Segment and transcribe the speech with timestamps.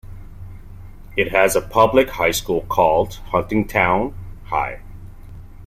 [1.15, 4.81] It has a public high school called Huntingtown High.